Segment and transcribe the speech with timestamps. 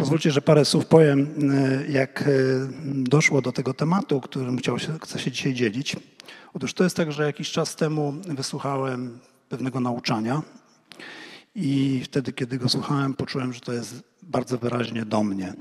[0.00, 2.26] Pozwólcie, że parę słów powiem, e, jak e,
[2.84, 5.96] doszło do tego tematu, którym chciał się, chcę się dzisiaj dzielić.
[6.54, 9.18] Otóż to jest tak, że jakiś czas temu wysłuchałem
[9.48, 10.42] pewnego nauczania
[11.54, 15.54] i wtedy, kiedy go słuchałem, poczułem, że to jest bardzo wyraźnie do mnie.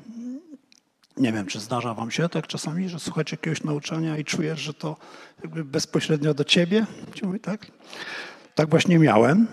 [1.18, 4.74] Nie wiem, czy zdarza wam się tak czasami, że słuchacie jakiegoś nauczania i czujesz, że
[4.74, 4.98] to
[5.44, 6.86] jakby bezpośrednio do ciebie?
[7.42, 7.68] Tak?
[8.56, 9.48] Tak właśnie miałem.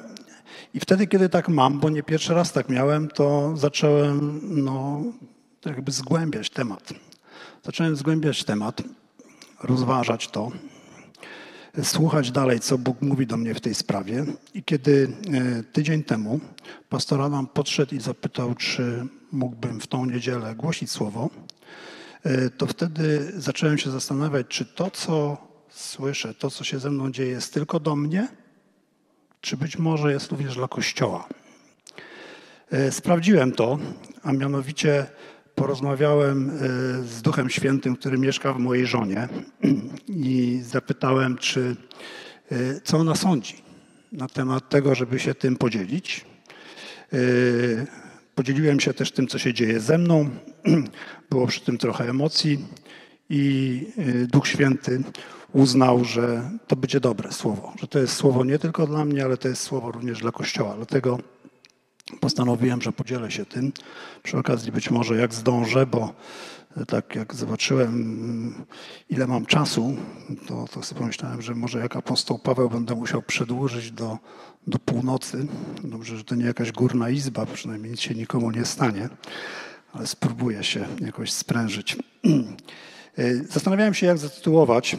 [0.76, 5.02] I wtedy, kiedy tak mam, bo nie pierwszy raz tak miałem, to zacząłem no,
[5.64, 6.92] jakby zgłębiać temat.
[7.62, 8.82] Zacząłem zgłębiać temat,
[9.62, 10.52] rozważać to,
[11.82, 14.24] słuchać dalej, co Bóg mówi do mnie w tej sprawie.
[14.54, 16.40] I kiedy e, tydzień temu
[16.88, 21.30] pastor Adam podszedł i zapytał, czy mógłbym w tą niedzielę głosić słowo,
[22.22, 25.36] e, to wtedy zacząłem się zastanawiać, czy to, co
[25.70, 28.28] słyszę, to, co się ze mną dzieje, jest tylko do mnie,
[29.46, 31.28] czy być może jest również dla Kościoła.
[32.70, 33.78] E, sprawdziłem to,
[34.22, 35.06] a mianowicie
[35.54, 36.52] porozmawiałem e,
[37.02, 39.28] z Duchem Świętym, który mieszka w mojej żonie
[40.08, 41.76] i zapytałem, czy
[42.52, 43.62] e, co ona sądzi
[44.12, 46.24] na temat tego, żeby się tym podzielić.
[48.34, 50.30] Podzieliłem się też tym, co się dzieje ze mną.
[51.30, 52.58] Było przy tym trochę emocji
[53.30, 53.86] i
[54.32, 55.02] Duch Święty
[55.52, 59.36] uznał, że to będzie dobre słowo, że to jest słowo nie tylko dla mnie, ale
[59.36, 60.74] to jest słowo również dla Kościoła.
[60.76, 61.18] Dlatego
[62.20, 63.72] postanowiłem, że podzielę się tym.
[64.22, 66.14] Przy okazji być może jak zdążę, bo
[66.86, 68.66] tak jak zobaczyłem,
[69.10, 69.96] ile mam czasu,
[70.46, 74.18] to, to sobie pomyślałem, że może jak apostoł Paweł będę musiał przedłużyć do,
[74.66, 75.46] do północy.
[75.84, 79.08] Dobrze, że to nie jakaś górna izba, przynajmniej nic się nikomu nie stanie,
[79.92, 81.96] ale spróbuję się jakoś sprężyć.
[83.18, 84.98] E, zastanawiałem się, jak zatytułować e,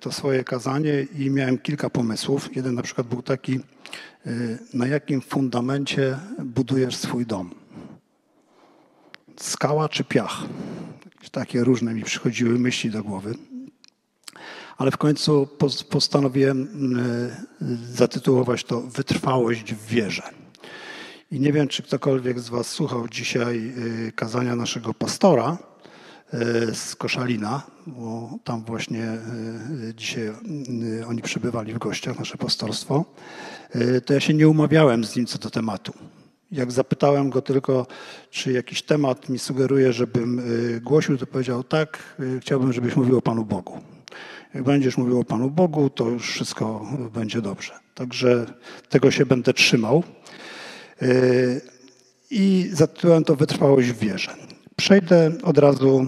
[0.00, 2.56] to swoje kazanie i miałem kilka pomysłów.
[2.56, 3.60] Jeden na przykład był taki,
[4.26, 4.30] e,
[4.74, 7.50] na jakim fundamencie budujesz swój dom?
[9.36, 10.42] Skała czy piach?
[11.32, 13.34] Takie różne mi przychodziły myśli do głowy.
[14.78, 15.48] Ale w końcu
[15.90, 16.68] postanowiłem
[17.92, 20.22] zatytułować to Wytrwałość w wierze.
[21.30, 23.72] I nie wiem, czy ktokolwiek z Was słuchał dzisiaj
[24.14, 25.58] kazania naszego pastora,
[26.72, 29.20] z Koszalina, bo tam właśnie e,
[29.96, 33.04] dzisiaj e, oni przybywali w gościach, nasze pastorstwo,
[34.06, 35.92] to ja się nie umawiałem z nim co do tematu.
[36.52, 37.86] Jak zapytałem go tylko,
[38.30, 40.42] czy jakiś temat mi sugeruje, żebym
[40.82, 43.80] głosił, to powiedział tak, chciałbym, żebyś mówił o Panu Bogu.
[44.54, 47.72] Jak będziesz mówił o Panu Bogu, to już wszystko będzie dobrze.
[47.94, 48.46] Także
[48.88, 50.02] tego się będę trzymał.
[52.30, 54.36] I zatytułem to Wytrwałość w wierze.
[54.80, 56.06] Przejdę od razu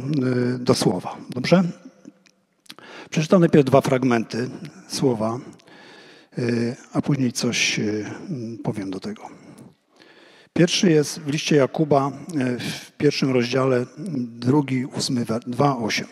[0.55, 1.17] y, do słowa.
[1.31, 1.63] Dobrze?
[3.11, 4.51] Przeczytam najpierw dwa fragmenty
[4.89, 5.39] słowa,
[6.39, 8.07] y, a później coś y,
[8.65, 9.23] powiem do tego.
[10.53, 12.13] Pierwszy jest w liście Jakuba
[12.59, 13.87] w pierwszym rozdziale,
[14.19, 16.09] drugi, ósmy, dwa, osiem.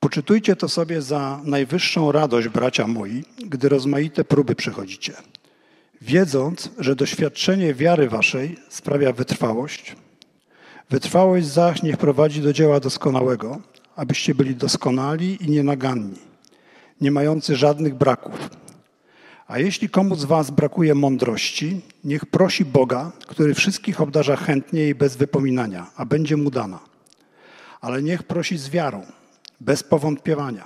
[0.00, 5.12] Poczytujcie to sobie za najwyższą radość, bracia moi, gdy rozmaite próby przechodzicie,
[6.02, 9.96] wiedząc, że doświadczenie wiary waszej sprawia wytrwałość–
[10.90, 13.60] Wytrwałość zaś niech prowadzi do dzieła doskonałego,
[13.96, 16.18] abyście byli doskonali i nienaganni,
[17.00, 18.50] nie mający żadnych braków.
[19.46, 24.94] A jeśli komu z was brakuje mądrości, niech prosi Boga, który wszystkich obdarza chętnie i
[24.94, 26.78] bez wypominania, a będzie mu dana.
[27.80, 29.02] Ale niech prosi z wiarą,
[29.60, 30.64] bez powątpiewania.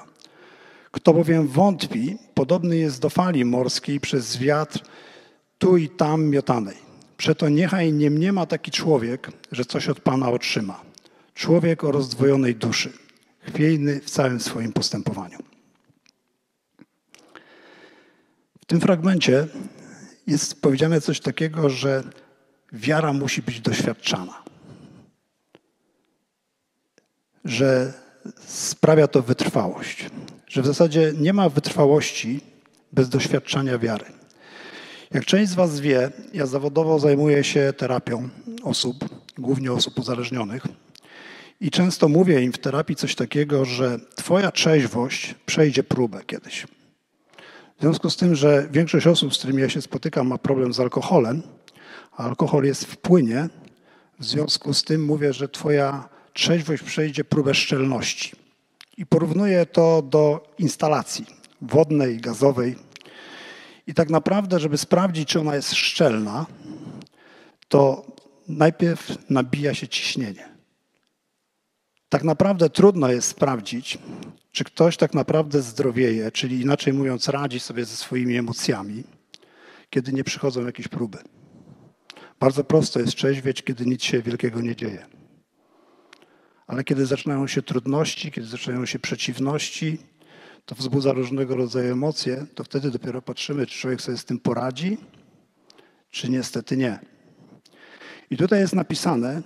[0.91, 4.81] Kto bowiem wątpi, podobny jest do fali morskiej przez wiatr
[5.59, 6.92] tu i tam miotanej.
[7.23, 10.83] Przeto niechaj nie mniema taki człowiek, że coś od Pana otrzyma.
[11.35, 12.93] Człowiek o rozdwojonej duszy,
[13.41, 15.39] chwiejny w całym swoim postępowaniu.
[18.61, 19.47] W tym fragmencie
[20.27, 22.05] jest powiedziane coś takiego, że
[22.73, 24.43] wiara musi być doświadczana.
[27.45, 27.93] Że
[28.47, 30.11] sprawia to wytrwałość.
[30.47, 32.41] Że w zasadzie nie ma wytrwałości
[32.93, 34.22] bez doświadczania wiary.
[35.15, 38.29] Jak część z Was wie, ja zawodowo zajmuję się terapią
[38.63, 38.97] osób,
[39.39, 40.63] głównie osób uzależnionych.
[41.61, 46.67] I często mówię im w terapii coś takiego, że Twoja trzeźwość przejdzie próbę kiedyś.
[47.79, 50.81] W związku z tym, że większość osób, z którymi ja się spotykam, ma problem z
[50.81, 51.43] alkoholem,
[52.17, 53.49] a alkohol jest w płynie,
[54.21, 58.33] w związku z tym mówię, że Twoja trzeźwość przejdzie próbę szczelności.
[58.97, 61.27] I porównuję to do instalacji
[61.63, 62.77] wodnej, gazowej,
[63.87, 66.47] i tak naprawdę, żeby sprawdzić, czy ona jest szczelna,
[67.69, 68.07] to
[68.49, 70.49] najpierw nabija się ciśnienie.
[72.09, 73.99] Tak naprawdę trudno jest sprawdzić,
[74.53, 79.05] czy ktoś tak naprawdę zdrowieje, czyli inaczej mówiąc, radzi sobie ze swoimi emocjami,
[79.91, 81.19] kiedy nie przychodzą jakieś próby.
[82.41, 85.07] Bardzo prosto jest trzeźwieć, kiedy nic się wielkiego nie dzieje.
[86.67, 89.99] Ale kiedy zaczynają się trudności, kiedy zaczynają się przeciwności,
[90.67, 94.99] to wzbudza różnego rodzaju emocje, to wtedy dopiero patrzymy, czy człowiek sobie z tym poradzi,
[96.11, 96.99] czy niestety nie.
[98.31, 99.43] I tutaj jest napisane,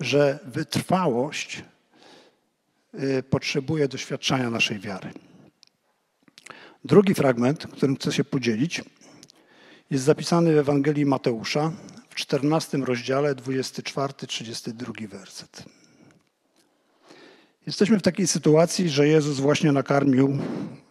[0.00, 1.64] że wytrwałość
[2.94, 5.10] y, potrzebuje doświadczania naszej wiary.
[6.84, 8.82] Drugi fragment, którym chcę się podzielić,
[9.90, 11.72] jest zapisany w Ewangelii Mateusza
[12.08, 15.77] w 14 rozdziale, 24-32 werset.
[17.68, 20.38] Jesteśmy w takiej sytuacji, że Jezus właśnie nakarmił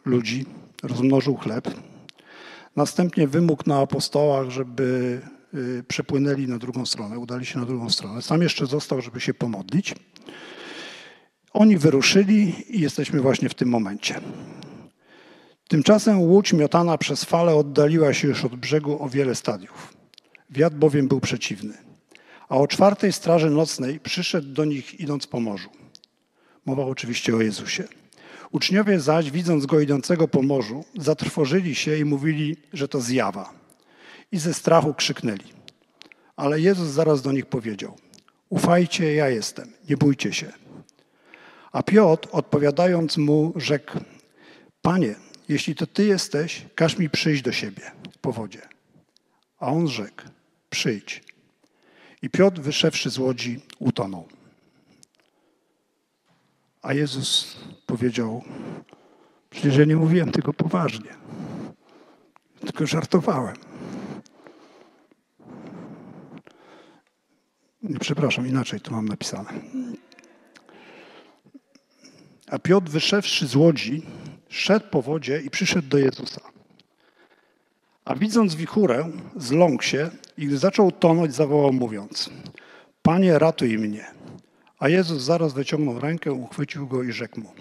[0.06, 0.45] ludzi,
[0.83, 1.69] rozmnożył chleb.
[2.75, 5.21] Następnie wymógł na apostołach, żeby
[5.53, 8.21] y, przepłynęli na drugą stronę, udali się na drugą stronę.
[8.21, 9.95] Sam jeszcze został, żeby się pomodlić.
[11.53, 14.21] Oni wyruszyli i jesteśmy właśnie w tym momencie.
[15.68, 19.94] Tymczasem łódź miotana przez fale oddaliła się już od brzegu o wiele stadiów.
[20.50, 21.74] Wiatr bowiem był przeciwny.
[22.50, 25.69] A o czwartej straży nocnej przyszedł do nich idąc po morzu.
[26.67, 27.83] Mowa oczywiście o Jezusie.
[28.51, 33.53] Uczniowie zaś, widząc go idącego po morzu, zatrwożyli się i mówili, że to zjawa.
[34.31, 35.53] I ze strachu krzyknęli.
[36.35, 37.97] Ale Jezus zaraz do nich powiedział:
[38.49, 40.53] Ufajcie, ja jestem, nie bójcie się.
[41.71, 43.99] A Piotr, odpowiadając mu, rzekł:
[44.81, 45.15] Panie,
[45.49, 47.91] jeśli to Ty jesteś, każ mi przyjść do siebie
[48.21, 48.61] po wodzie.
[49.59, 50.21] A on rzekł,
[50.69, 51.23] przyjdź.
[52.21, 54.37] I Piotr, wyszedłszy z łodzi, utonął.
[56.81, 58.44] A Jezus powiedział,
[59.50, 61.09] przecież ja nie mówiłem tego poważnie,
[62.59, 63.56] tylko żartowałem.
[68.00, 69.50] Przepraszam, inaczej to mam napisane.
[72.51, 74.06] A Piotr, wyszedłszy z łodzi,
[74.50, 76.41] szedł po wodzie i przyszedł do Jezusa.
[78.06, 82.29] A widząc wichurę, zląkł się i gdy zaczął tonąć, zawołał mówiąc:
[83.01, 84.16] Panie, ratuj mnie.
[84.79, 87.53] A Jezus zaraz wyciągnął rękę, uchwycił go i rzekł mu: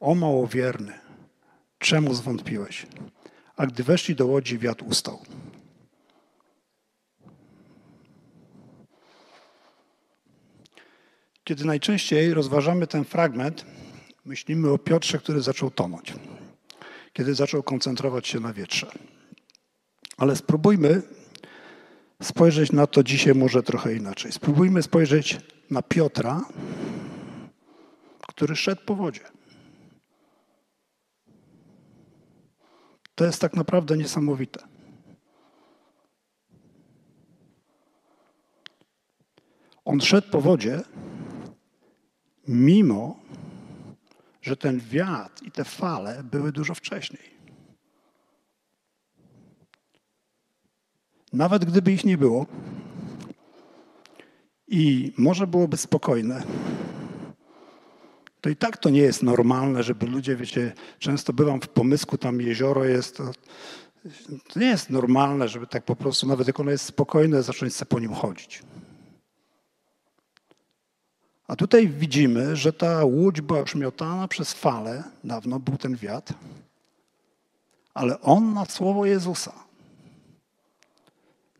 [0.00, 0.92] O małowierny,
[1.78, 2.86] czemu zwątpiłeś?
[3.56, 5.18] A gdy weszli do łodzi, wiatr ustał.
[11.44, 13.66] Kiedy najczęściej rozważamy ten fragment,
[14.24, 16.14] myślimy o Piotrze, który zaczął tonąć,
[17.12, 18.92] kiedy zaczął koncentrować się na wietrze.
[20.16, 21.02] Ale spróbujmy
[22.22, 24.32] spojrzeć na to dzisiaj może trochę inaczej.
[24.32, 25.38] Spróbujmy spojrzeć
[25.72, 26.40] na Piotra,
[28.28, 29.24] który szedł po wodzie.
[33.14, 34.68] To jest tak naprawdę niesamowite.
[39.84, 40.80] On szedł po wodzie,
[42.48, 43.20] mimo
[44.42, 47.32] że ten wiatr i te fale były dużo wcześniej.
[51.32, 52.46] Nawet gdyby ich nie było
[54.72, 56.42] i morze byłoby spokojne,
[58.40, 62.40] to i tak to nie jest normalne, żeby ludzie, wiecie, często bywam w pomysku, tam
[62.40, 63.30] jezioro jest, to,
[64.52, 67.88] to nie jest normalne, żeby tak po prostu, nawet jak ono jest spokojne, zacząć sobie
[67.88, 68.62] po nim chodzić.
[71.48, 76.34] A tutaj widzimy, że ta łódź była już miotana przez fale, dawno był ten wiatr,
[77.94, 79.52] ale on na słowo Jezusa,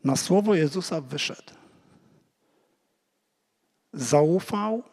[0.03, 1.62] na słowo Jezusa wyszedł.
[3.93, 4.83] Zaufał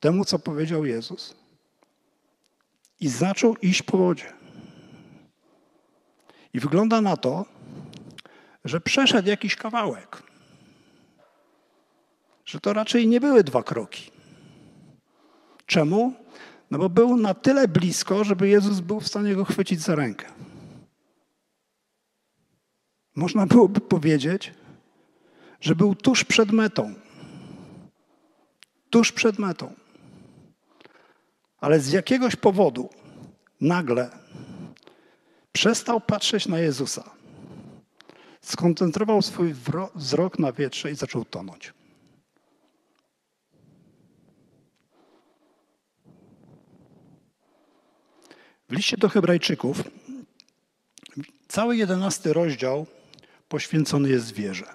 [0.00, 1.34] temu, co powiedział Jezus
[3.00, 4.32] i zaczął iść po wodzie.
[6.52, 7.46] I wygląda na to,
[8.64, 10.22] że przeszedł jakiś kawałek.
[12.44, 14.10] Że to raczej nie były dwa kroki.
[15.66, 16.12] Czemu?
[16.70, 20.26] No bo był na tyle blisko, żeby Jezus był w stanie go chwycić za rękę.
[23.14, 24.54] Można byłoby powiedzieć,
[25.60, 26.94] że był tuż przed metą.
[28.94, 29.74] Tuż przed metą.
[31.60, 32.90] Ale z jakiegoś powodu
[33.60, 34.10] nagle
[35.52, 37.10] przestał patrzeć na Jezusa.
[38.40, 39.54] Skoncentrował swój
[39.94, 41.72] wzrok na wietrze i zaczął tonąć.
[48.68, 49.82] W liście do Hebrajczyków
[51.48, 52.86] cały jedenasty rozdział
[53.48, 54.66] poświęcony jest wierze.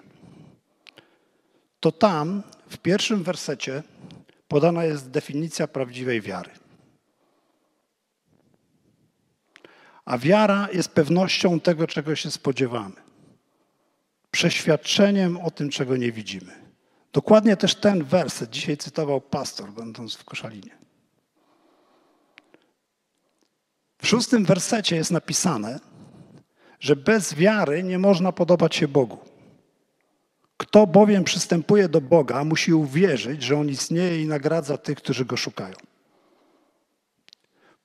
[1.80, 3.82] To tam w pierwszym wersecie
[4.50, 6.50] podana jest definicja prawdziwej wiary.
[10.04, 12.96] A wiara jest pewnością tego, czego się spodziewamy.
[14.30, 16.52] Przeświadczeniem o tym, czego nie widzimy.
[17.12, 20.78] Dokładnie też ten werset dzisiaj cytował pastor, będąc w Koszalinie.
[24.02, 25.80] W szóstym wersecie jest napisane,
[26.80, 29.29] że bez wiary nie można podobać się Bogu.
[30.60, 35.36] Kto bowiem przystępuje do Boga, musi uwierzyć, że On istnieje i nagradza tych, którzy Go
[35.36, 35.74] szukają.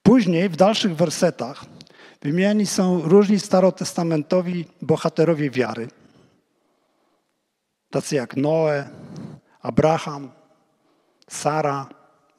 [0.03, 1.65] Później w dalszych wersetach
[2.21, 5.87] wymieniani są różni starotestamentowi bohaterowie wiary,
[7.89, 8.89] tacy jak Noe,
[9.61, 10.31] Abraham,
[11.29, 11.89] Sara,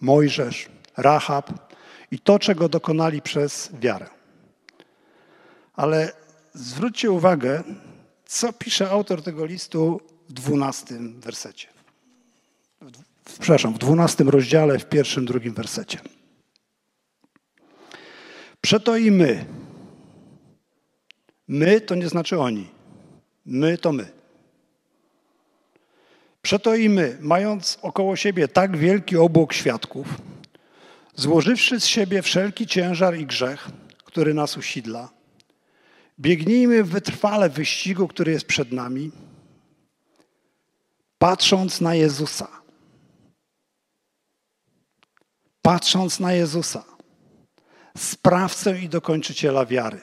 [0.01, 1.51] Mojżesz, Rahab
[2.11, 4.07] i to, czego dokonali przez wiarę.
[5.75, 6.13] Ale
[6.55, 7.63] zwróćcie uwagę,
[8.27, 11.69] co pisze autor tego listu w dwunastym wersecie.
[13.25, 15.99] W, przepraszam, w dwunastym rozdziale, w pierwszym, drugim wersecie.
[18.61, 19.45] Przeto i my.
[21.49, 22.67] My to nie znaczy oni.
[23.47, 24.09] My to my.
[26.43, 30.07] Przeto i my, mając około siebie tak wielki obłok świadków,
[31.15, 33.69] złożywszy z siebie wszelki ciężar i grzech,
[34.05, 35.09] który nas usidla,
[36.21, 39.11] biegnijmy wytrwale w wyścigu, który jest przed nami,
[41.19, 42.49] patrząc na Jezusa.
[45.63, 46.85] Patrząc na Jezusa,
[47.97, 50.01] sprawcę i dokończyciela wiary,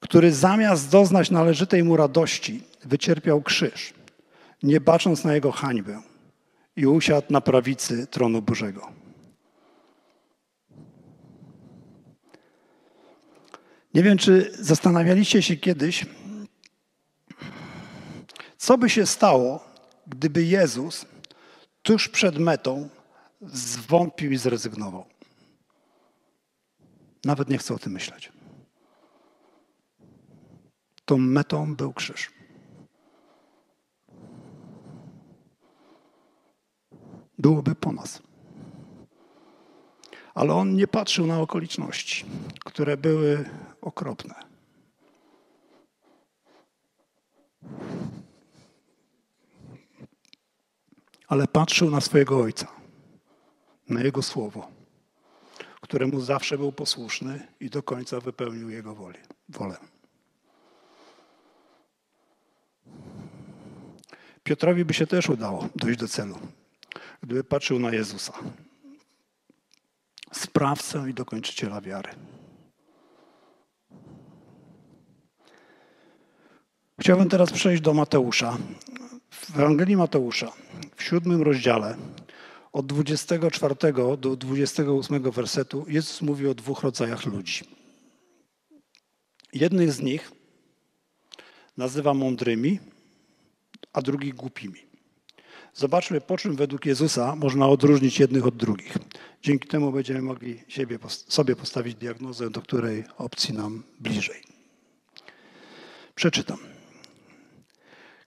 [0.00, 3.94] który zamiast doznać należytej mu radości, wycierpiał krzyż
[4.62, 6.02] nie bacząc na jego hańbę
[6.76, 8.92] i usiadł na prawicy tronu Bożego.
[13.94, 16.06] Nie wiem, czy zastanawialiście się kiedyś,
[18.56, 19.71] co by się stało,
[20.12, 21.06] gdyby Jezus
[21.82, 22.88] tuż przed metą
[23.40, 25.04] zwątpił i zrezygnował.
[27.24, 28.32] Nawet nie chcę o tym myśleć.
[31.04, 32.30] Tą metą był krzyż.
[37.42, 38.22] byłoby po nas.
[40.34, 42.24] Ale on nie patrzył na okoliczności,
[42.64, 43.44] które były
[43.80, 44.34] okropne.
[51.32, 52.66] Ale patrzył na swojego ojca,
[53.88, 54.68] na jego słowo,
[55.80, 59.18] któremu zawsze był posłuszny i do końca wypełnił jego wolę.
[59.48, 59.76] wolę.
[64.42, 66.38] Piotrowi by się też udało dojść do celu
[67.22, 68.32] gdyby patrzył na Jezusa,
[70.32, 72.10] sprawcę i dokończyciela wiary.
[77.00, 78.56] Chciałbym teraz przejść do Mateusza.
[79.42, 80.52] W Ewangelii Mateusza,
[80.96, 81.96] w siódmym rozdziale,
[82.72, 83.74] od 24
[84.18, 87.64] do 28 wersetu, Jezus mówi o dwóch rodzajach ludzi.
[89.52, 90.32] Jednych z nich
[91.76, 92.78] nazywa mądrymi,
[93.92, 94.80] a drugich głupimi.
[95.74, 98.98] Zobaczmy, po czym według Jezusa można odróżnić jednych od drugich.
[99.42, 104.42] Dzięki temu będziemy mogli siebie, sobie postawić diagnozę, do której opcji nam bliżej.
[106.14, 106.71] Przeczytam.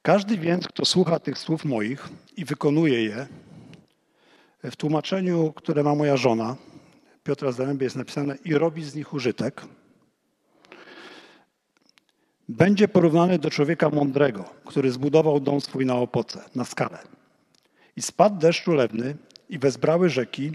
[0.06, 3.28] Każdy więc, kto słucha tych słów moich i wykonuje je,
[4.64, 6.56] w tłumaczeniu, które ma moja żona,
[7.24, 9.62] Piotra Zaręby jest napisane i robi z nich użytek,
[12.50, 17.00] będzie porównany do człowieka mądrego, który zbudował dom swój na opoce, na skalę.
[17.96, 19.16] I spadł deszcz ulewny,
[19.50, 20.52] i wezbrały rzeki,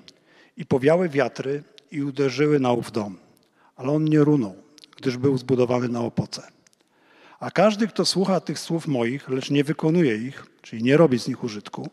[0.57, 3.19] i powiały wiatry, i uderzyły na ów dom.
[3.77, 4.55] Ale on nie runął,
[4.97, 6.60] gdyż był zbudowany na opoce.
[7.41, 11.29] A każdy, kto słucha tych słów moich, lecz nie wykonuje ich, czyli nie robi z
[11.29, 11.89] nich użytku,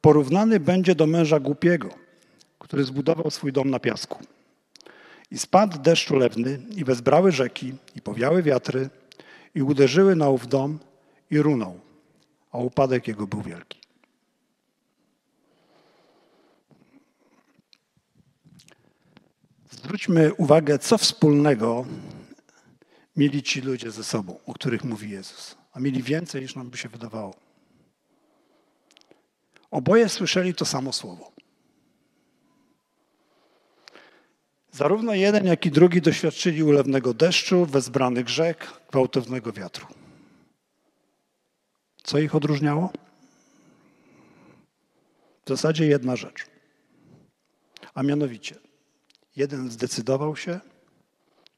[0.00, 1.88] porównany będzie do męża głupiego,
[2.58, 4.18] który zbudował swój dom na piasku.
[5.30, 8.90] I spadł deszcz ulewny, i wezbrały rzeki, i powiały wiatry,
[9.54, 10.78] i uderzyły na ów dom,
[11.30, 11.80] i runął,
[12.52, 13.80] a upadek jego był wielki.
[19.70, 21.86] Zwróćmy uwagę, co wspólnego
[23.16, 25.56] mieli ci ludzie ze sobą, o których mówi Jezus.
[25.72, 27.34] A mieli więcej, niż nam by się wydawało.
[29.70, 31.32] Oboje słyszeli to samo słowo.
[34.72, 39.86] Zarówno jeden, jak i drugi doświadczyli ulewnego deszczu, wezbranych rzek, gwałtownego wiatru.
[42.02, 42.92] Co ich odróżniało?
[45.44, 46.46] W zasadzie jedna rzecz.
[47.94, 48.54] A mianowicie–
[49.36, 50.60] Jeden zdecydował się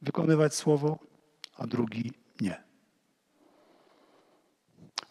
[0.02, 0.98] wykonywać słowo,
[1.62, 2.62] a drugi nie.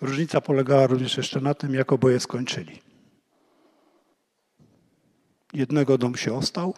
[0.02, 2.82] Różnica polegała również jeszcze na tym, jak oboje skończyli.
[5.54, 6.74] Jednego dom się ostał,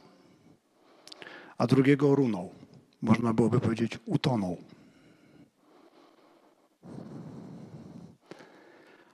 [1.58, 2.50] a drugiego runął.
[3.02, 4.58] Można byłoby powiedzieć, utonął.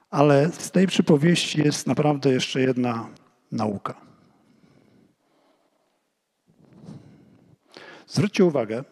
[0.10, 3.10] Ale z tej przypowieści jest naprawdę jeszcze jedna
[3.52, 4.02] nauka.
[8.08, 8.84] Zwróćcie uwagę,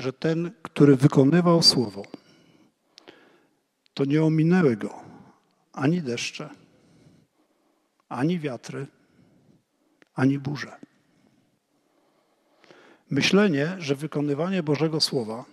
[0.00, 2.02] że ten, który wykonywał słowo,
[3.94, 5.00] to nie ominęły go
[5.72, 6.48] ani deszcze,
[8.08, 8.86] ani wiatry,
[10.14, 10.76] ani burze.
[13.10, 15.44] Myślenie, że wykonywanie Bożego Słowa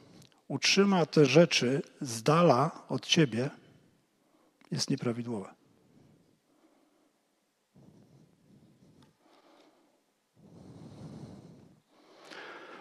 [0.48, 3.50] utrzyma te rzeczy z dala od ciebie,
[4.72, 5.65] jest nieprawidłowe.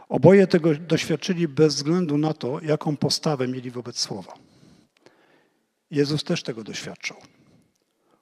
[0.08, 4.34] Oboje tego doświadczyli bez względu na to, jaką postawę mieli wobec Słowa.
[5.90, 7.16] Jezus też tego doświadczał,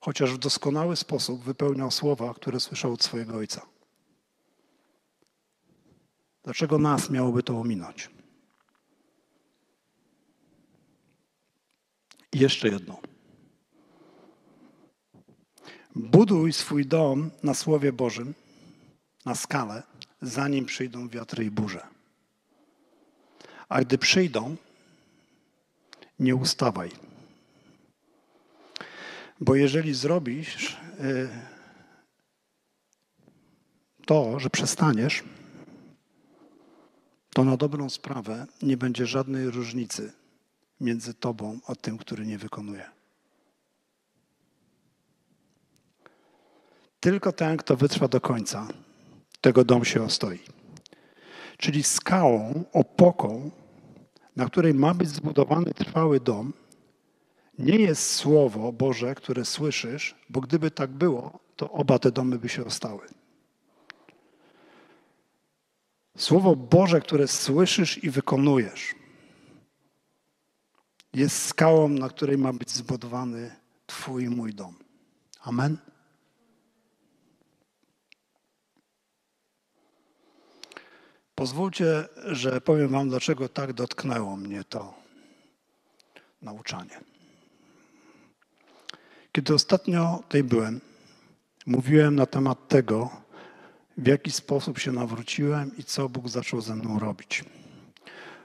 [0.00, 3.66] chociaż w doskonały sposób wypełniał słowa, które słyszał od swojego Ojca.
[6.44, 8.10] Dlaczego nas miałoby to ominąć?
[12.32, 13.00] I jeszcze jedno.
[15.94, 18.34] Buduj swój dom na Słowie Bożym,
[19.24, 19.82] na skalę,
[20.22, 21.86] zanim przyjdą wiatry i burze.
[23.68, 24.56] A gdy przyjdą,
[26.18, 26.90] nie ustawaj.
[29.40, 31.28] Bo jeżeli zrobisz y,
[34.06, 35.22] to, że przestaniesz,
[37.34, 40.12] to na dobrą sprawę nie będzie żadnej różnicy
[40.80, 42.90] między tobą a tym, który nie wykonuje.
[47.00, 48.68] Tylko ten, kto wytrwa do końca,
[49.42, 50.38] tego dom się ostoi.
[51.58, 53.50] Czyli skałą, opoką,
[54.36, 56.52] na której ma być zbudowany trwały dom,
[57.58, 62.48] nie jest słowo Boże, które słyszysz, bo gdyby tak było, to oba te domy by
[62.48, 63.06] się ostały.
[66.16, 68.94] Słowo Boże, które słyszysz i wykonujesz,
[71.14, 73.56] jest skałą, na której ma być zbudowany
[73.86, 74.74] Twój mój dom.
[75.40, 75.91] Amen.
[81.42, 84.94] Pozwólcie, że powiem Wam, dlaczego tak dotknęło mnie to
[86.42, 87.00] nauczanie.
[89.32, 90.80] Kiedy ostatnio tutaj byłem,
[91.66, 93.10] mówiłem na temat tego,
[93.96, 97.44] w jaki sposób się nawróciłem i co Bóg zaczął ze mną robić.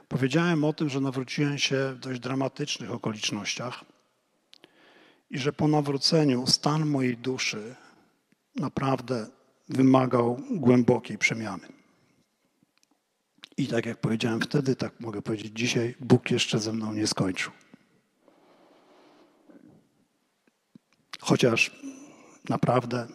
[0.08, 3.86] Powiedziałem o tym, że nawróciłem się w dość dramatycznych okolicznościach
[5.30, 7.76] i że po nawróceniu stan mojej duszy
[8.56, 9.28] naprawdę
[9.70, 11.77] wymagał głębokiej przemiany.
[13.58, 17.52] I tak jak powiedziałem wtedy, tak mogę powiedzieć dzisiaj, Bóg jeszcze ze mną nie skończył.
[21.20, 21.72] Chociaż
[22.50, 23.08] naprawdę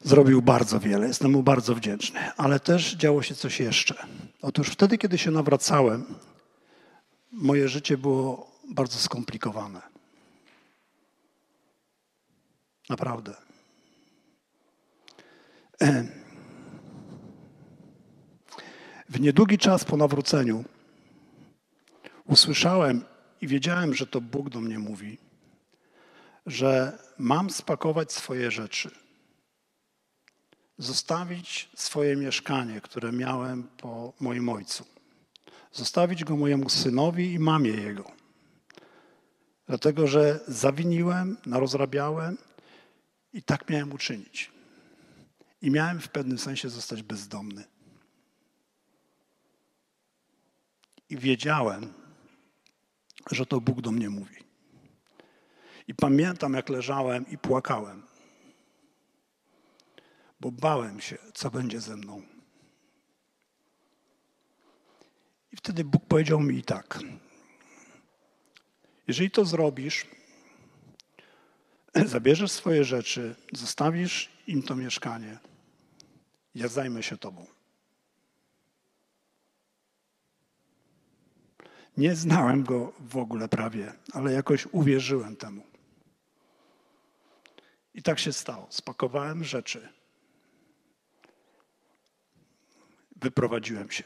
[0.00, 4.06] zrobił bardzo wiele, jestem mu bardzo wdzięczny, ale też działo się coś jeszcze.
[4.42, 6.04] Otóż wtedy, kiedy się nawracałem,
[7.32, 9.80] moje życie było bardzo skomplikowane.
[12.88, 13.34] Naprawdę.
[19.10, 20.64] W niedługi czas po nawróceniu
[22.24, 23.04] usłyszałem
[23.40, 25.18] i wiedziałem, że to Bóg do mnie mówi,
[26.46, 28.90] że mam spakować swoje rzeczy,
[30.78, 34.84] zostawić swoje mieszkanie, które miałem po moim ojcu,
[35.72, 38.12] zostawić go mojemu synowi i mamie jego.
[39.66, 42.38] Dlatego, że zawiniłem, narozrabiałem
[43.32, 44.50] i tak miałem uczynić.
[45.62, 47.79] I miałem w pewnym sensie zostać bezdomny.
[51.10, 51.92] I wiedziałem,
[53.30, 54.36] że to Bóg do mnie mówi.
[55.88, 58.02] I pamiętam, jak leżałem i płakałem,
[60.40, 62.22] bo bałem się, co będzie ze mną.
[65.52, 66.98] I wtedy Bóg powiedział mi tak:
[69.08, 70.06] Jeżeli to zrobisz,
[72.06, 75.38] zabierzesz swoje rzeczy, zostawisz im to mieszkanie,
[76.54, 77.59] ja zajmę się Tobą.
[82.00, 85.62] Nie znałem go w ogóle prawie, ale jakoś uwierzyłem temu.
[87.94, 88.66] I tak się stało.
[88.70, 89.88] Spakowałem rzeczy.
[93.16, 94.04] Wyprowadziłem się.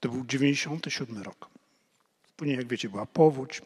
[0.00, 1.50] To był 97 rok.
[2.36, 3.62] Później, jak wiecie, była powódź.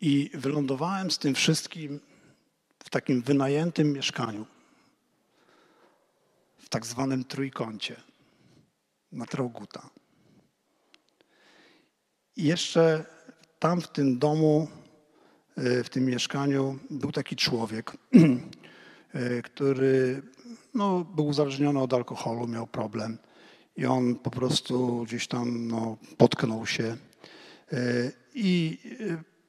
[0.00, 2.00] I wylądowałem z tym wszystkim
[2.78, 4.46] w takim wynajętym mieszkaniu,
[6.58, 7.96] w tak zwanym trójkącie
[9.12, 9.90] na Trauguta.
[12.36, 13.04] I jeszcze
[13.58, 14.68] tam w tym domu,
[15.56, 17.96] e, w tym mieszkaniu był taki człowiek,
[19.14, 20.22] e, który
[20.74, 23.18] no, był uzależniony od alkoholu, miał problem.
[23.76, 26.96] I on po prostu gdzieś tam no, potknął się.
[27.72, 27.76] E,
[28.34, 28.78] I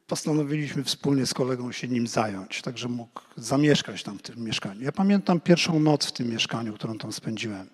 [0.07, 4.81] postanowiliśmy wspólnie z kolegą się nim zająć, także mógł zamieszkać tam w tym mieszkaniu.
[4.81, 7.69] Ja pamiętam pierwszą noc w tym mieszkaniu, którą tam spędziłem.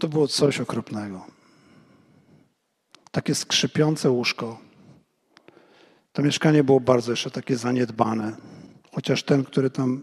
[0.00, 1.35] To było coś okropnego.
[3.16, 4.58] Takie skrzypiące łóżko.
[6.12, 8.36] To mieszkanie było bardzo jeszcze takie zaniedbane.
[8.92, 10.02] Chociaż ten, który tam,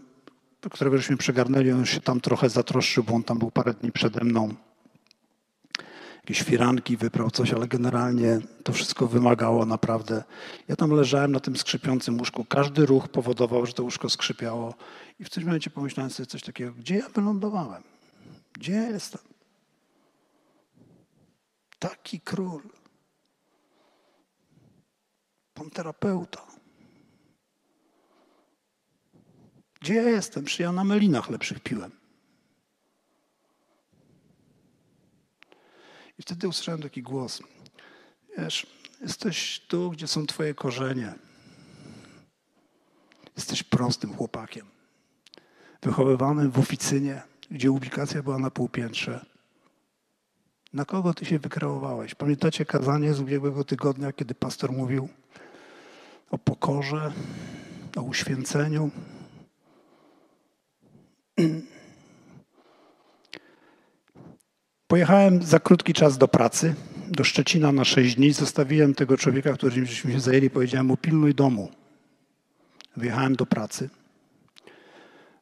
[0.70, 4.24] którego żeśmy przegarnęli, on się tam trochę zatroszczył, bo on tam był parę dni przede
[4.24, 4.54] mną.
[6.16, 10.24] Jakieś firanki wyprał, coś, ale generalnie to wszystko wymagało naprawdę.
[10.68, 12.44] Ja tam leżałem na tym skrzypiącym łóżku.
[12.44, 14.74] Każdy ruch powodował, że to łóżko skrzypiało.
[15.20, 17.82] I w tym momencie pomyślałem sobie coś takiego, gdzie ja wylądowałem?
[18.52, 19.22] Gdzie ja jestem?
[21.78, 22.62] Taki król.
[25.54, 26.46] Pan terapeuta.
[29.80, 30.44] Gdzie ja jestem?
[30.44, 31.90] Czy ja na melinach lepszych piłem?
[36.18, 37.42] I wtedy usłyszałem taki głos.
[38.38, 38.66] Wiesz,
[39.00, 41.14] jesteś tu, gdzie są twoje korzenie.
[43.36, 44.66] Jesteś prostym chłopakiem.
[45.82, 49.26] Wychowywanym w oficynie, gdzie ubikacja była na półpiętrze.
[50.72, 52.14] Na kogo ty się wykreowałeś?
[52.14, 55.08] Pamiętacie kazanie z ubiegłego tygodnia, kiedy pastor mówił
[56.34, 57.12] o pokorze,
[57.96, 58.90] o uświęceniu?
[64.86, 66.74] Pojechałem za krótki czas do pracy,
[67.08, 68.32] do Szczecina na sześć dni.
[68.32, 71.70] Zostawiłem tego człowieka, którym się zajęli, powiedziałem mu pilnuj domu.
[72.96, 73.90] Wyjechałem do pracy.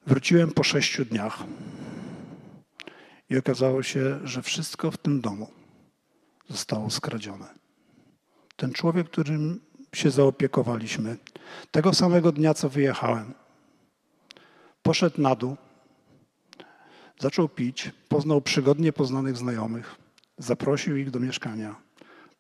[0.07, 1.45] Wróciłem po sześciu dniach
[3.31, 5.51] i okazało się, że wszystko w tym domu
[6.49, 7.47] zostało skradzione.
[8.57, 9.61] Ten człowiek, którym
[9.95, 11.17] się zaopiekowaliśmy,
[11.71, 13.35] tego samego dnia, co wyjechałem,
[14.83, 15.57] poszedł na dół,
[17.23, 19.97] Zaczął pić, poznał przygodnie poznanych znajomych,
[20.39, 21.77] zaprosił ich do mieszkania.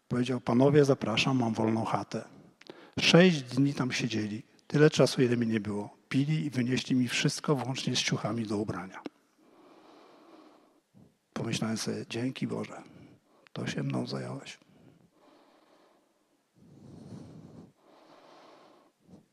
[0.09, 2.25] Powiedział, panowie, zapraszam, mam wolną chatę.
[3.01, 5.97] Sześć dni tam siedzieli, tyle czasu, ile mi nie było.
[6.09, 9.03] Pili i wynieśli mi wszystko, włącznie z ciuchami do ubrania.
[11.33, 12.83] Pomyślałem sobie, dzięki Boże,
[13.53, 14.59] to się mną zająłeś.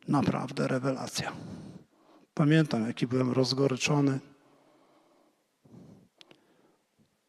[0.09, 1.31] Naprawdę rewelacja.
[2.33, 4.19] Pamiętam, jaki byłem rozgoryczony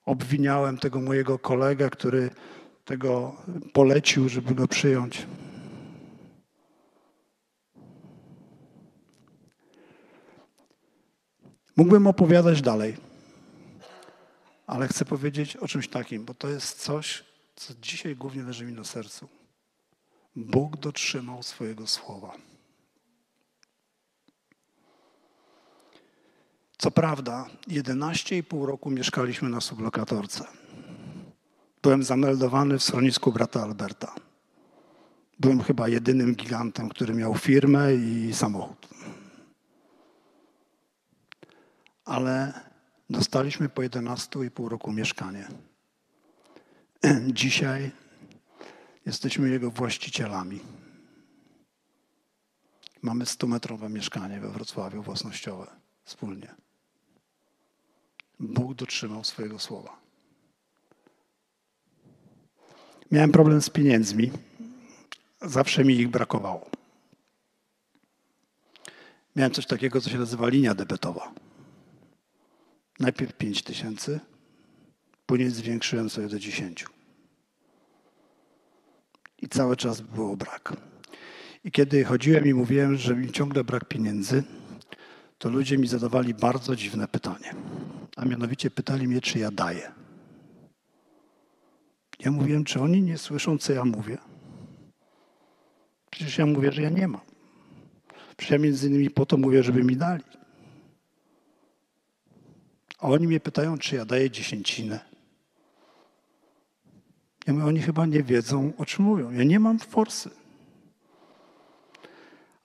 [0.04, 2.30] obwiniałem tego mojego kolegę, który
[2.84, 3.36] tego
[3.72, 5.26] polecił, żeby go przyjąć.
[11.76, 12.96] Mógłbym opowiadać dalej,
[14.66, 17.24] ale chcę powiedzieć o czymś takim, bo to jest coś,
[17.56, 19.28] co dzisiaj głównie leży mi na sercu.
[20.36, 22.49] Bóg dotrzymał swojego słowa.
[26.80, 30.44] Co prawda, 11,5 roku mieszkaliśmy na sublokatorce.
[31.82, 34.14] Byłem zameldowany w schronisku brata Alberta.
[35.38, 38.88] Byłem chyba jedynym gigantem, który miał firmę i samochód.
[42.04, 42.60] Ale
[43.10, 45.48] dostaliśmy po 11,5 roku mieszkanie.
[47.40, 47.90] Dzisiaj
[49.06, 50.60] jesteśmy jego właścicielami.
[53.02, 55.66] Mamy 100-metrowe mieszkanie we Wrocławiu własnościowe
[56.04, 56.54] wspólnie.
[58.40, 60.00] Bóg dotrzymał swojego słowa.
[63.10, 64.30] Miałem problem z pieniędzmi.
[65.42, 66.70] Zawsze mi ich brakowało.
[69.36, 71.32] Miałem coś takiego, co się nazywa linia debetowa.
[72.98, 74.20] Najpierw 5 tysięcy,
[75.26, 76.84] później zwiększyłem sobie do 10.
[79.38, 80.76] I cały czas było brak.
[81.64, 84.44] I kiedy chodziłem i mówiłem, że mi ciągle brak pieniędzy,
[85.40, 87.54] to ludzie mi zadawali bardzo dziwne pytanie.
[88.16, 89.92] A mianowicie pytali mnie, czy ja daję.
[92.18, 94.18] Ja mówiłem, czy oni nie słyszą, co ja mówię.
[96.10, 97.20] Przecież ja mówię, że ja nie mam.
[98.36, 100.24] Przecież ja między innymi po to mówię, żeby mi dali.
[102.98, 105.00] A oni mnie pytają, czy ja daję dziesięcinę.
[107.46, 109.30] Ja mówię, oni chyba nie wiedzą, o czym mówią.
[109.30, 110.39] Ja nie mam forsy.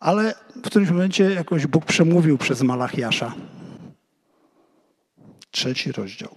[0.06, 3.34] Ale w którymś momencie jakoś Bóg przemówił przez Malachiasza.
[5.52, 6.36] Trzeci rozdział,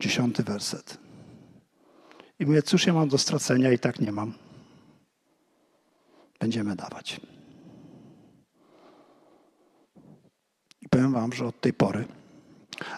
[0.00, 0.98] dziesiąty werset.
[2.38, 4.32] I mówię, cóż ja mam do stracenia i tak nie mam.
[6.38, 7.20] Będziemy dawać.
[10.82, 12.04] I powiem wam, że od tej pory,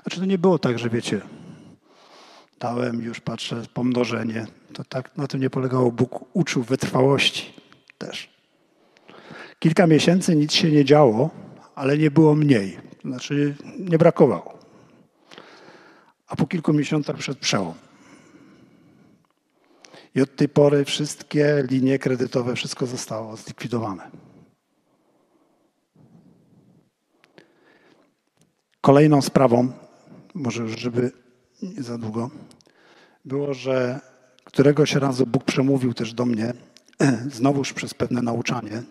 [0.03, 1.21] znaczy to nie było tak, że wiecie,
[2.59, 4.47] dałem, już patrzę, pomnożenie.
[4.73, 5.93] To tak na tym nie polegało.
[5.93, 7.53] Bóg uczył wytrwałości
[7.99, 8.32] też.
[9.63, 11.31] Kilka miesięcy nic się nie działo,
[11.75, 12.79] ale nie było mniej.
[13.05, 14.59] Znaczy nie brakowało.
[16.27, 17.75] A po kilku miesiącach przed przełom.
[20.15, 24.11] I od tej pory wszystkie linie kredytowe, wszystko zostało zlikwidowane.
[28.81, 29.73] Kolejną sprawą,
[30.35, 31.11] może już żeby
[31.63, 32.31] nie za długo,
[33.25, 34.01] było, że
[34.45, 36.53] któregoś razu Bóg przemówił też do mnie,
[37.37, 38.83] znowuż przez pewne nauczanie,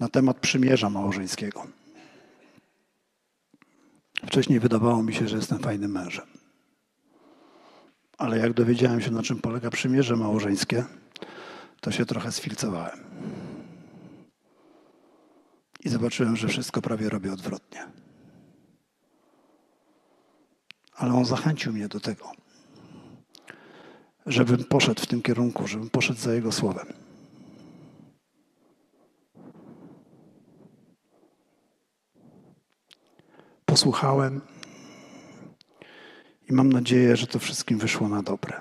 [0.00, 1.66] na temat przymierza małżeńskiego.
[4.26, 6.26] Wcześniej wydawało mi się, że jestem fajnym mężem.
[8.18, 10.84] Ale jak dowiedziałem się, na czym polega przymierze małżeńskie,
[11.80, 12.98] to się trochę sfilcowałem.
[15.84, 17.86] I zobaczyłem, że wszystko prawie robię odwrotnie.
[20.94, 22.32] Ale on zachęcił mnie do tego,
[24.26, 27.07] żebym poszedł w tym kierunku, żebym poszedł za jego słowem.
[33.78, 34.40] Posłuchałem
[36.50, 38.60] i mam nadzieję, że to wszystkim wyszło na dobre.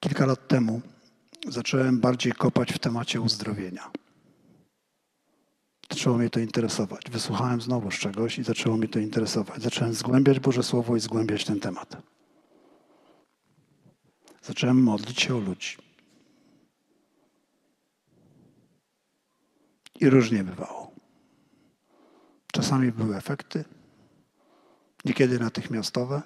[0.00, 0.80] Kilka lat temu
[1.48, 3.90] zacząłem bardziej kopać w temacie uzdrowienia.
[5.90, 7.10] Zaczęło mnie to interesować.
[7.10, 9.62] Wysłuchałem znowu z czegoś i zaczęło mnie to interesować.
[9.62, 11.96] Zacząłem zgłębiać Boże Słowo i zgłębiać ten temat.
[14.42, 15.76] Zacząłem modlić się o ludzi.
[20.00, 20.91] I różnie bywało.
[22.52, 23.64] Czasami były efekty,
[25.04, 26.22] niekiedy natychmiastowe,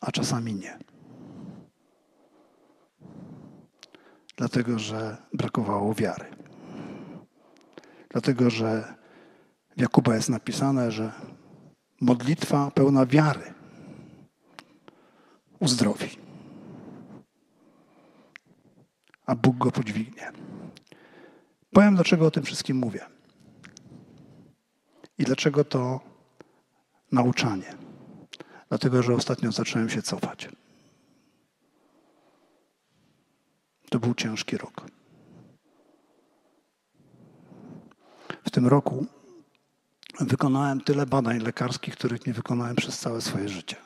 [0.00, 0.78] a czasami nie.
[4.36, 6.24] Dlatego, że brakowało wiary.
[8.10, 8.94] Dlatego, że
[9.76, 11.12] w Jakuba jest napisane, że
[12.00, 13.54] modlitwa pełna wiary
[15.58, 16.08] uzdrowi.
[19.26, 20.32] A Bóg go podźwignie.
[21.72, 23.19] Powiem, dlaczego o tym wszystkim mówię.
[25.20, 26.00] I dlaczego to
[27.12, 27.74] nauczanie?
[28.68, 30.48] Dlatego, że ostatnio zacząłem się cofać.
[33.90, 34.86] To był ciężki rok.
[38.44, 39.06] W tym roku
[40.20, 43.76] wykonałem tyle badań lekarskich, których nie wykonałem przez całe swoje życie.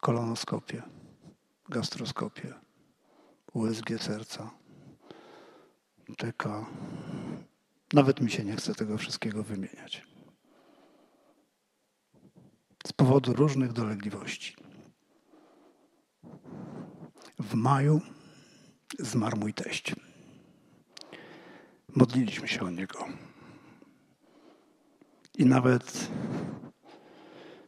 [0.00, 0.82] Kolonoskopię,
[1.68, 2.54] gastroskopię,
[3.52, 4.50] USG serca,
[6.16, 6.66] TK.
[7.92, 10.06] Nawet mi się nie chce tego wszystkiego wymieniać.
[12.86, 14.56] Z powodu różnych dolegliwości.
[17.38, 18.00] W maju
[18.98, 19.94] zmarł mój teść.
[21.96, 23.04] Modliliśmy się o niego.
[25.38, 26.08] I nawet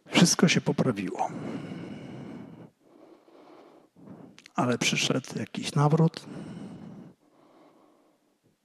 [0.09, 1.29] wszystko się poprawiło.
[4.55, 6.26] Ale przyszedł jakiś nawrót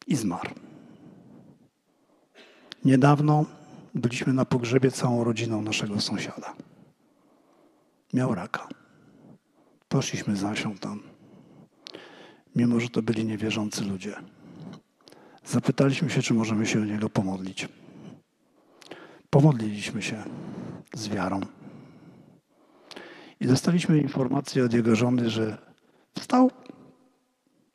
[0.08, 0.71] i zmarł.
[2.86, 3.46] Niedawno
[3.96, 6.56] byliśmy na pogrzebie całą rodziną naszego sąsiada.
[8.14, 8.68] Miał raka.
[9.90, 11.04] Poszliśmy za Asią tam,
[12.56, 14.16] mimo że to byli niewierzący ludzie.
[15.46, 17.70] Zapytaliśmy się, czy możemy się o niego pomodlić.
[19.30, 20.24] Pomodliliśmy się
[20.94, 21.42] z wiarą.
[23.40, 25.58] I dostaliśmy informację od jego żony, że
[26.20, 26.52] wstał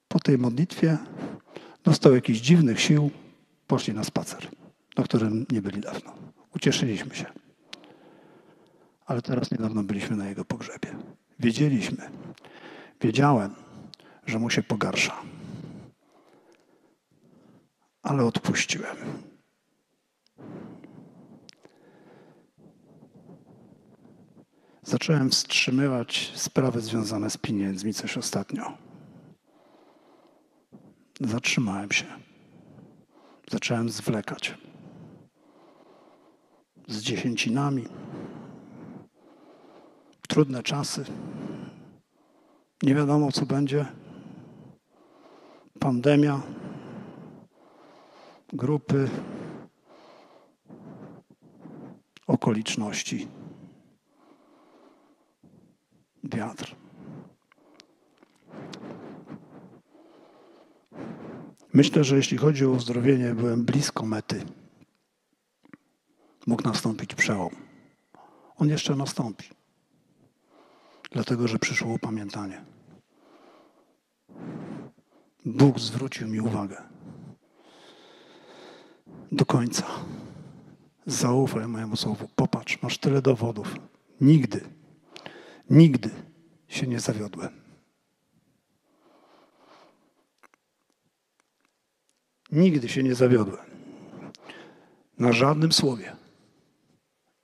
[0.08, 0.98] po tej modlitwie,
[1.84, 3.10] dostał jakichś dziwnych sił,
[3.66, 4.48] poszli na spacer,
[4.96, 6.12] na którym nie byli dawno.
[6.54, 7.26] Ucieszyliśmy się.
[9.06, 10.94] Ale teraz niedawno byliśmy na jego pogrzebie.
[11.38, 12.10] Wiedzieliśmy,
[13.00, 13.54] wiedziałem,
[14.26, 15.22] że mu się pogarsza.
[18.02, 18.96] Ale odpuściłem.
[24.82, 28.78] Zacząłem wstrzymywać sprawy związane z pieniędzmi coś ostatnio.
[31.20, 32.06] Zatrzymałem się.
[33.50, 34.54] Zacząłem zwlekać.
[36.88, 37.84] Z dziesięcinami
[40.28, 41.04] trudne czasy.
[42.82, 43.86] Nie wiadomo, co będzie.
[45.80, 46.42] Pandemia,
[48.52, 49.08] grupy,
[52.26, 53.28] okoliczności,
[56.24, 56.76] wiatr.
[61.72, 64.44] Myślę, że jeśli chodzi o uzdrowienie, byłem blisko mety.
[66.46, 67.56] Mógł nastąpić przełom.
[68.56, 69.56] On jeszcze nastąpi
[71.10, 72.64] dlatego że przyszło upamiętanie.
[75.44, 76.82] Bóg zwrócił mi uwagę.
[79.32, 79.86] Do końca.
[81.06, 82.28] Zaufaj mojemu słowu.
[82.36, 83.74] Popatrz, masz tyle dowodów.
[84.20, 84.60] Nigdy,
[85.70, 86.10] nigdy
[86.68, 87.60] się nie zawiodłem.
[92.52, 93.66] Nigdy się nie zawiodłem.
[95.18, 96.16] Na żadnym słowie,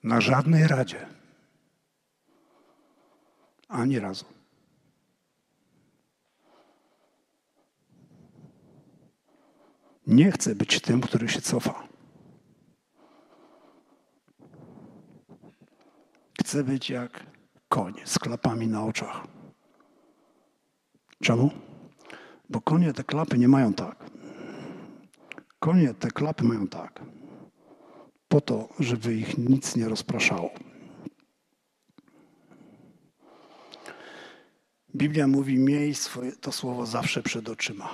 [0.03, 1.07] na żadnej radzie
[3.69, 4.25] ani razu.
[10.07, 11.93] Nie chcę być tym, który się cofa.
[16.53, 17.27] chcę być jak
[17.69, 19.27] koń z klapami na oczach.
[21.23, 21.51] Czemu?
[22.51, 23.97] Bo konie te klapy nie mają tak.
[25.59, 27.01] Konie te klapy mają tak.
[28.33, 30.51] Po to, żeby ich nic nie rozpraszało.
[34.95, 37.89] Biblia mówi: Miej swoje, to słowo zawsze przed oczyma.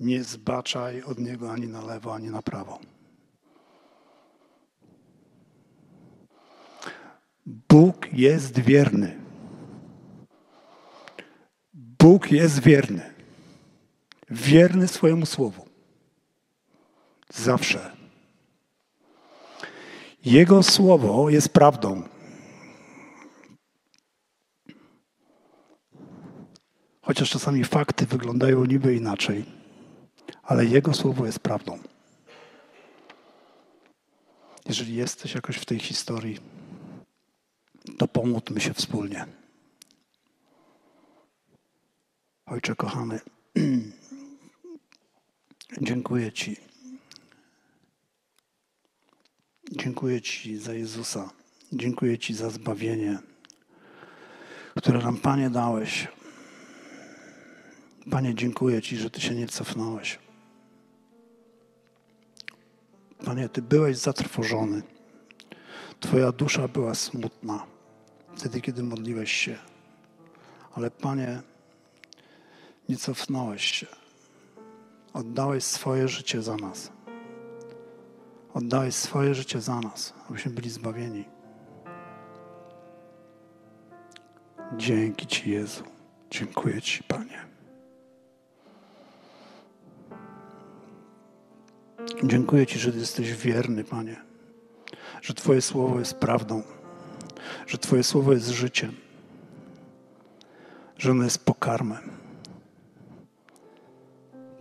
[0.00, 2.78] Nie zbaczaj od niego ani na lewo, ani na prawo.
[7.46, 9.20] Bóg jest wierny.
[11.74, 13.14] Bóg jest wierny.
[14.30, 15.64] Wierny swojemu słowu.
[17.30, 18.01] Zawsze.
[20.24, 22.02] Jego słowo jest prawdą.
[27.02, 29.44] Chociaż czasami fakty wyglądają niby inaczej,
[30.42, 31.78] ale Jego słowo jest prawdą.
[34.66, 36.38] Jeżeli jesteś jakoś w tej historii,
[37.98, 39.26] to pomódlmy się wspólnie.
[42.46, 43.20] Ojcze kochany,
[45.88, 46.71] dziękuję Ci.
[49.76, 51.30] Dziękuję Ci za Jezusa.
[51.72, 53.18] Dziękuję Ci za zbawienie,
[54.76, 56.08] które nam, Panie, dałeś.
[58.10, 60.18] Panie, dziękuję Ci, że Ty się nie cofnąłeś.
[63.24, 64.82] Panie, Ty byłeś zatrwożony.
[66.00, 67.66] Twoja dusza była smutna
[68.36, 69.58] wtedy, kiedy modliłeś się.
[70.74, 71.42] Ale Panie,
[72.88, 73.86] nie cofnąłeś się.
[75.12, 76.92] Oddałeś swoje życie za nas.
[78.54, 81.24] Oddałeś swoje życie za nas, abyśmy byli zbawieni.
[84.76, 85.84] Dzięki Ci, Jezu.
[86.30, 87.46] Dziękuję Ci, Panie.
[92.24, 94.16] Dziękuję Ci, że jesteś wierny, Panie,
[95.22, 96.62] że Twoje słowo jest prawdą,
[97.66, 98.94] że Twoje słowo jest życiem,
[100.98, 102.10] że ono jest pokarmem.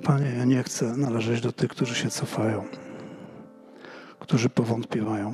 [0.03, 2.67] Panie, ja nie chcę należeć do tych, którzy się cofają,
[4.31, 5.33] którzy powątpiewają,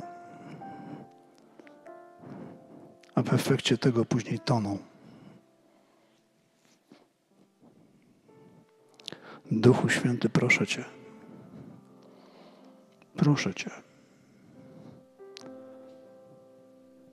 [3.14, 4.78] a w efekcie tego później toną.
[9.50, 10.84] Duchu Święty, proszę Cię.
[13.16, 13.70] Proszę Cię.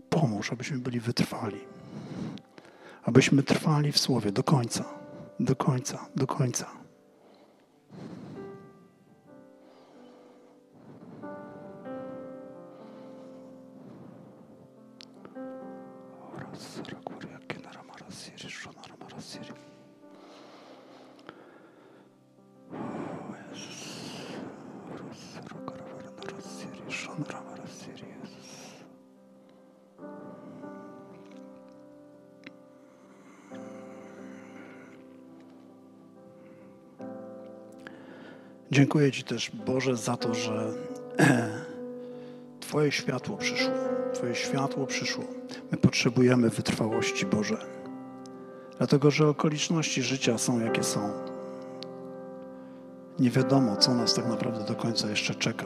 [0.09, 1.59] Pomóż, abyśmy byli wytrwali.
[3.03, 4.85] Abyśmy trwali w Słowie do końca,
[5.39, 6.84] do końca, do końca.
[38.71, 40.73] Dziękuję Ci też, Boże, za to, że
[42.59, 43.73] Twoje światło przyszło.
[44.13, 45.23] Twoje światło przyszło.
[45.71, 47.57] My potrzebujemy wytrwałości, Boże.
[48.77, 51.11] Dlatego, że okoliczności życia są jakie są.
[53.19, 55.65] Nie wiadomo, co nas tak naprawdę do końca jeszcze czeka.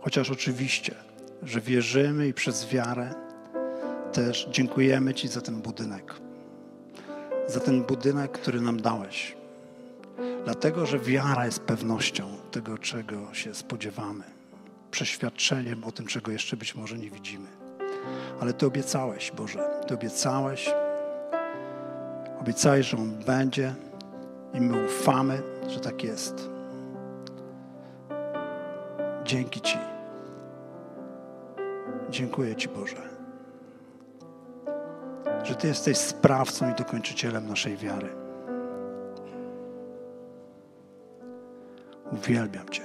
[0.00, 0.94] Chociaż oczywiście,
[1.42, 3.14] że wierzymy i przez wiarę
[4.12, 6.14] też dziękujemy Ci za ten budynek.
[7.46, 9.36] Za ten budynek, który nam dałeś
[10.44, 14.24] Dlatego, że wiara jest pewnością tego, czego się spodziewamy,
[14.90, 17.48] przeświadczeniem o tym, czego jeszcze być może nie widzimy.
[18.40, 20.70] Ale Ty obiecałeś, Boże, Ty obiecałeś,
[22.40, 23.74] obiecałeś, że On będzie
[24.54, 26.48] i my ufamy, że tak jest.
[29.24, 29.78] Dzięki Ci.
[32.10, 33.08] Dziękuję Ci, Boże,
[35.42, 38.23] że Ty jesteś sprawcą i dokończycielem naszej wiary.
[42.14, 42.82] Uwielbiam Cię.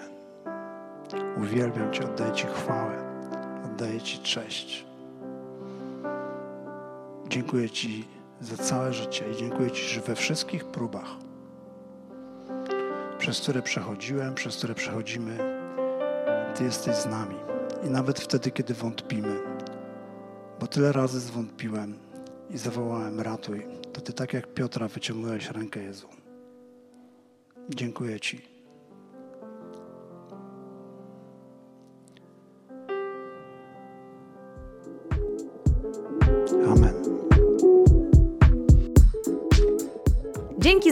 [1.38, 2.98] Uwielbiam Cię, oddaję Ci chwałę,
[3.66, 4.86] oddaję Ci cześć.
[7.28, 8.08] Dziękuję Ci
[8.42, 11.10] za całe życie i dziękuję Ci, że we wszystkich próbach,
[13.18, 15.38] przez które przechodziłem, przez które przechodzimy,
[16.56, 17.36] Ty jesteś z nami.
[17.88, 19.40] I nawet wtedy, kiedy wątpimy,
[20.60, 21.98] bo tyle razy zwątpiłem
[22.50, 26.08] i zawołałem ratuj, to Ty tak jak Piotra wyciągnąłeś rękę Jezu.
[27.70, 28.49] Dziękuję Ci.